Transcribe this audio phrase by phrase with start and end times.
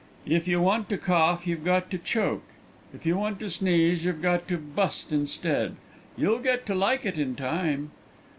[0.25, 2.41] If you want to cough you've got to choke;
[2.91, 5.75] if you want to sneeze you've got to bust instead.
[6.17, 7.91] You'll get to like it in time."